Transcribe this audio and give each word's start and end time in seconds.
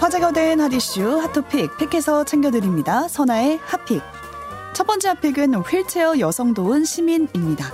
화제가 0.00 0.32
된 0.32 0.60
핫이슈 0.60 1.20
핫토픽 1.20 1.76
픽해서 1.76 2.24
챙겨드립니다. 2.24 3.06
선아의 3.06 3.60
핫픽. 3.62 4.02
첫 4.72 4.86
번째 4.86 5.08
핫픽은 5.08 5.54
휠체어 5.54 6.18
여성 6.18 6.54
도운 6.54 6.84
시민입니다. 6.84 7.72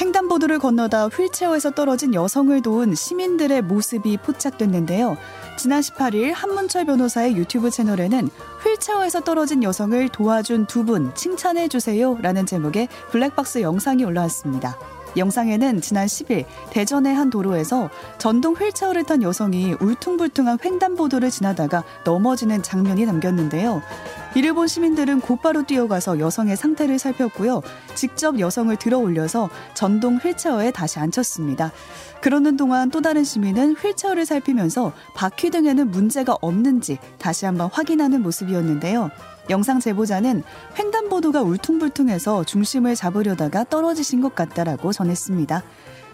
횡단보도를 0.00 0.58
건너다 0.58 1.06
휠체어에서 1.06 1.70
떨어진 1.70 2.12
여성을 2.12 2.60
도운 2.62 2.94
시민들의 2.94 3.62
모습이 3.62 4.18
포착됐는데요. 4.18 5.16
지난 5.56 5.80
18일 5.80 6.32
한문철 6.34 6.84
변호사의 6.84 7.36
유튜브 7.36 7.70
채널에는 7.70 8.28
휠체어에서 8.64 9.20
떨어진 9.20 9.62
여성을 9.62 10.08
도와준 10.08 10.66
두 10.66 10.84
분 10.84 11.14
칭찬해 11.14 11.68
주세요 11.68 12.18
라는 12.20 12.44
제목의 12.44 12.88
블랙박스 13.10 13.62
영상이 13.62 14.04
올라왔습니다. 14.04 14.76
영상에는 15.16 15.80
지난 15.80 16.06
10일 16.06 16.44
대전의 16.70 17.14
한 17.14 17.30
도로에서 17.30 17.90
전동 18.18 18.54
휠체어를 18.54 19.04
탄 19.04 19.22
여성이 19.22 19.74
울퉁불퉁한 19.80 20.58
횡단보도를 20.64 21.30
지나다가 21.30 21.84
넘어지는 22.04 22.62
장면이 22.62 23.06
남겼는데요. 23.06 23.82
이를 24.34 24.52
본 24.52 24.66
시민들은 24.66 25.20
곧바로 25.20 25.62
뛰어가서 25.62 26.18
여성의 26.18 26.56
상태를 26.56 26.98
살폈고요. 26.98 27.62
직접 27.94 28.40
여성을 28.40 28.74
들어 28.76 28.98
올려서 28.98 29.48
전동 29.74 30.16
휠체어에 30.16 30.72
다시 30.72 30.98
앉혔습니다. 30.98 31.70
그러는 32.20 32.56
동안 32.56 32.90
또 32.90 33.00
다른 33.00 33.22
시민은 33.22 33.74
휠체어를 33.74 34.26
살피면서 34.26 34.92
바퀴 35.14 35.50
등에는 35.50 35.90
문제가 35.90 36.36
없는지 36.40 36.98
다시 37.18 37.46
한번 37.46 37.68
확인하는 37.72 38.22
모습이었는데요. 38.22 39.10
영상 39.50 39.80
제보자는 39.80 40.42
횡단보도가 40.78 41.42
울퉁불퉁해서 41.42 42.44
중심을 42.44 42.94
잡으려다가 42.94 43.64
떨어지신 43.64 44.20
것 44.20 44.34
같다라고 44.34 44.92
전했습니다. 44.92 45.62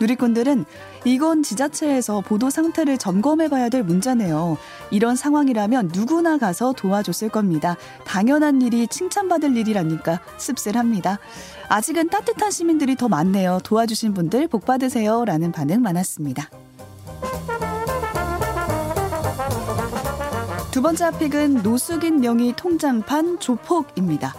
누리꾼들은 0.00 0.64
이건 1.04 1.42
지자체에서 1.42 2.20
보도 2.20 2.50
상태를 2.50 2.98
점검해 2.98 3.48
봐야 3.48 3.68
될 3.68 3.82
문제네요. 3.82 4.56
이런 4.90 5.16
상황이라면 5.16 5.90
누구나 5.92 6.38
가서 6.38 6.72
도와줬을 6.72 7.28
겁니다. 7.28 7.76
당연한 8.04 8.60
일이 8.62 8.88
칭찬받을 8.88 9.56
일이라니까 9.56 10.20
씁쓸합니다. 10.36 11.18
아직은 11.68 12.08
따뜻한 12.08 12.50
시민들이 12.50 12.96
더 12.96 13.08
많네요. 13.08 13.60
도와주신 13.62 14.14
분들 14.14 14.48
복 14.48 14.64
받으세요. 14.66 15.24
라는 15.24 15.52
반응 15.52 15.80
많았습니다. 15.82 16.50
두 20.74 20.82
번째 20.82 21.04
핫픽은 21.04 21.62
노숙인 21.62 22.20
명의 22.20 22.52
통장판 22.56 23.38
조폭입니다. 23.38 24.34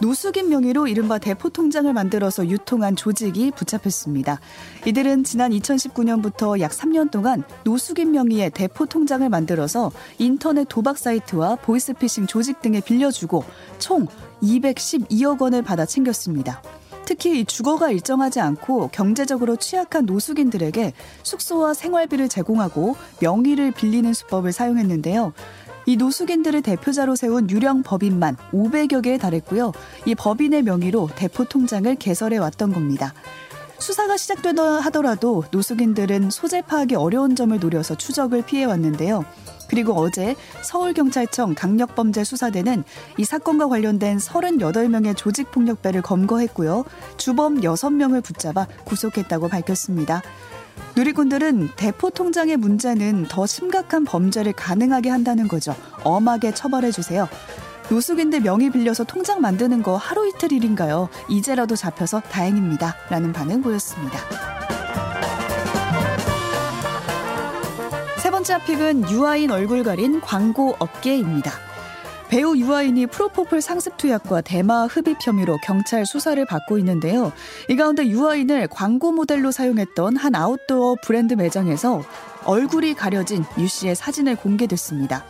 노숙인 0.00 0.48
명의로 0.48 0.86
이른바 0.86 1.18
대포 1.18 1.48
통장을 1.48 1.92
만들어서 1.92 2.46
유통한 2.46 2.94
조직이 2.94 3.50
붙잡혔습니다. 3.50 4.38
이들은 4.86 5.24
지난 5.24 5.50
2019년부터 5.50 6.60
약 6.60 6.70
3년 6.70 7.10
동안 7.10 7.42
노숙인 7.64 8.12
명의의 8.12 8.50
대포 8.50 8.86
통장을 8.86 9.28
만들어서 9.28 9.90
인터넷 10.18 10.68
도박 10.68 10.98
사이트와 10.98 11.56
보이스피싱 11.56 12.28
조직 12.28 12.62
등에 12.62 12.78
빌려주고 12.78 13.42
총 13.80 14.06
212억 14.40 15.42
원을 15.42 15.62
받아 15.62 15.84
챙겼습니다. 15.84 16.62
특히 17.04 17.44
주거가 17.44 17.90
일정하지 17.90 18.40
않고 18.40 18.88
경제적으로 18.88 19.56
취약한 19.56 20.06
노숙인들에게 20.06 20.92
숙소와 21.22 21.74
생활비를 21.74 22.28
제공하고 22.28 22.96
명의를 23.20 23.72
빌리는 23.72 24.12
수법을 24.12 24.52
사용했는데요. 24.52 25.32
이 25.86 25.96
노숙인들을 25.96 26.62
대표자로 26.62 27.16
세운 27.16 27.50
유령 27.50 27.82
법인만 27.82 28.36
500여 28.52 29.02
개에 29.02 29.18
달했고요. 29.18 29.72
이 30.06 30.14
법인의 30.14 30.62
명의로 30.62 31.10
대포 31.14 31.44
통장을 31.44 31.94
개설해 31.96 32.38
왔던 32.38 32.72
겁니다. 32.72 33.14
수사가 33.78 34.16
시작되다 34.16 34.62
하더라도 34.62 35.44
노숙인들은 35.50 36.30
소재 36.30 36.62
파악이 36.62 36.94
어려운 36.94 37.34
점을 37.34 37.58
노려서 37.58 37.96
추적을 37.96 38.42
피해 38.42 38.64
왔는데요. 38.64 39.24
그리고 39.68 39.94
어제 39.94 40.36
서울경찰청 40.62 41.54
강력범죄수사대는 41.54 42.84
이 43.16 43.24
사건과 43.24 43.68
관련된 43.68 44.18
38명의 44.18 45.16
조직폭력배를 45.16 46.02
검거했고요. 46.02 46.84
주범 47.16 47.62
6명을 47.62 48.22
붙잡아 48.22 48.66
구속했다고 48.84 49.48
밝혔습니다. 49.48 50.22
누리꾼들은 50.96 51.70
대포 51.76 52.10
통장의 52.10 52.56
문제는 52.58 53.26
더 53.28 53.46
심각한 53.46 54.04
범죄를 54.04 54.52
가능하게 54.52 55.10
한다는 55.10 55.48
거죠. 55.48 55.74
엄하게 56.04 56.52
처벌해 56.54 56.90
주세요. 56.90 57.28
노숙인들 57.90 58.40
명의 58.40 58.70
빌려서 58.70 59.04
통장 59.04 59.40
만드는 59.40 59.82
거 59.82 59.96
하루 59.96 60.28
이틀 60.28 60.52
일인가요? 60.52 61.08
이제라도 61.28 61.76
잡혀서 61.76 62.20
다행입니다. 62.20 62.96
라는 63.10 63.32
반응 63.32 63.62
보였습니다. 63.62 64.18
세 68.18 68.30
번째 68.30 68.64
픽은 68.64 69.10
유아인 69.10 69.50
얼굴 69.50 69.82
가린 69.82 70.20
광고 70.20 70.76
업계입니다. 70.78 71.71
배우 72.32 72.56
유아인이 72.56 73.08
프로포폴 73.08 73.60
상습 73.60 73.98
투약과 73.98 74.40
대마 74.40 74.86
흡입 74.86 75.18
혐의로 75.20 75.58
경찰 75.62 76.06
수사를 76.06 76.42
받고 76.46 76.78
있는데요. 76.78 77.30
이 77.68 77.76
가운데 77.76 78.06
유아인을 78.06 78.68
광고 78.68 79.12
모델로 79.12 79.50
사용했던 79.50 80.16
한 80.16 80.34
아웃도어 80.34 80.96
브랜드 81.02 81.34
매장에서 81.34 82.02
얼굴이 82.44 82.94
가려진 82.94 83.44
유 83.58 83.68
씨의 83.68 83.96
사진을 83.96 84.36
공개됐습니다. 84.36 85.26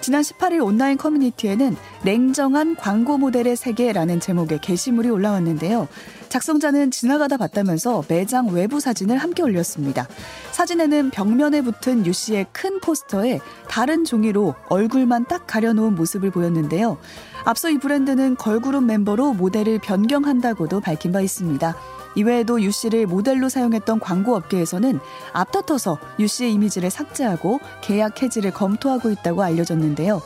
지난 0.00 0.22
18일 0.22 0.64
온라인 0.64 0.96
커뮤니티에는 0.96 1.76
냉정한 2.04 2.76
광고 2.76 3.18
모델의 3.18 3.56
세계라는 3.56 4.20
제목의 4.20 4.60
게시물이 4.60 5.10
올라왔는데요. 5.10 5.88
작성자는 6.30 6.90
지나가다 6.90 7.36
봤다면서 7.36 8.04
매장 8.08 8.48
외부 8.48 8.80
사진을 8.80 9.18
함께 9.18 9.42
올렸습니다. 9.42 10.08
사진에는 10.52 11.10
벽면에 11.10 11.60
붙은 11.60 12.06
유 12.06 12.12
씨의 12.12 12.46
큰 12.52 12.80
포스터에 12.80 13.40
다른 13.68 14.04
종이로 14.04 14.54
얼굴만 14.68 15.26
딱 15.26 15.46
가려놓은 15.46 15.96
모습을 15.96 16.30
보였는데요. 16.30 16.98
앞서 17.44 17.68
이 17.68 17.78
브랜드는 17.78 18.36
걸그룹 18.36 18.84
멤버로 18.84 19.34
모델을 19.34 19.80
변경한다고도 19.80 20.80
밝힌 20.80 21.12
바 21.12 21.20
있습니다. 21.20 21.74
이외에도 22.14 22.62
유 22.62 22.70
씨를 22.70 23.06
모델로 23.06 23.48
사용했던 23.48 24.00
광고 24.00 24.36
업계에서는 24.36 25.00
앞다퉈서 25.32 25.98
유 26.18 26.26
씨의 26.26 26.52
이미지를 26.54 26.90
삭제하고 26.90 27.60
계약 27.82 28.22
해지를 28.22 28.52
검토하고 28.52 29.10
있다고 29.10 29.42
알려졌는데요. 29.42 30.20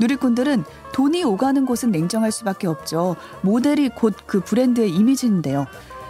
누리꾼들은 0.00 0.64
돈이 0.92 1.24
오가는 1.24 1.64
곳은 1.66 1.90
냉정할 1.90 2.30
수밖에 2.32 2.66
없죠. 2.66 3.16
모델이 3.42 3.90
곧 3.90 4.14
그 4.26 4.40
브랜드의 4.40 4.90
이미지인데요. 4.90 5.66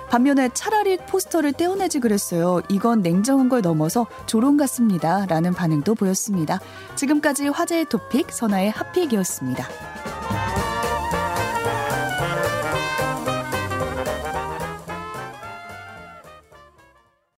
반면에 0.08 0.48
차라리 0.54 0.98
포스터를 0.98 1.52
떼어내지 1.52 1.98
그랬어요. 1.98 2.60
이건 2.68 3.02
냉정한 3.02 3.48
걸 3.48 3.60
넘어서 3.60 4.06
조롱 4.26 4.56
같습니다. 4.56 5.26
라는 5.26 5.52
반응도 5.52 5.94
보였습니다. 5.96 6.60
지금까지 6.94 7.48
화제의 7.48 7.86
토픽 7.88 8.32
선아의 8.32 8.70
핫픽이었습니다. 8.70 9.66